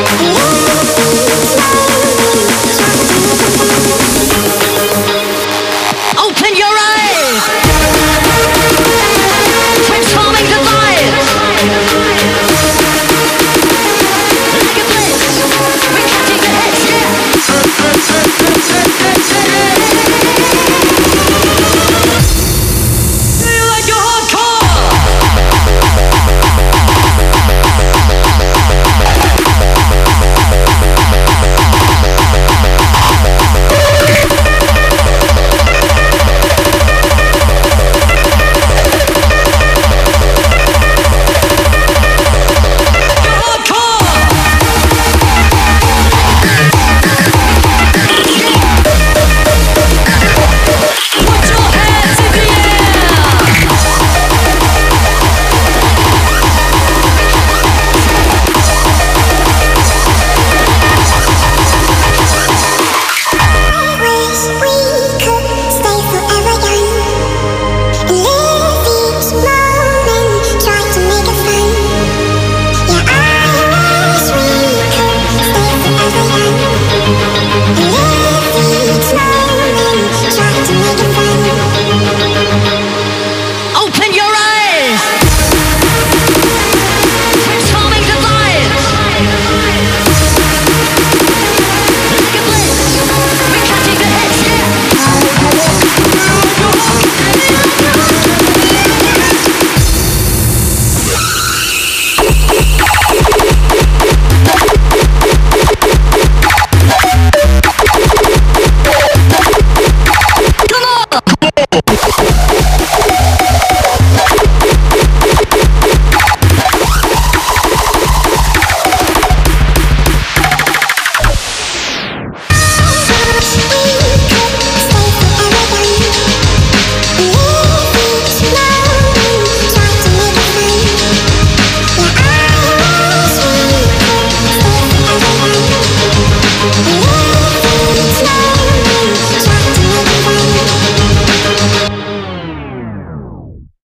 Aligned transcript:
Ooh. 0.00 0.57